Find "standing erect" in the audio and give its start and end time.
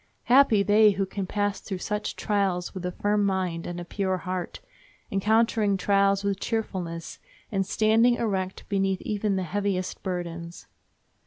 7.67-8.67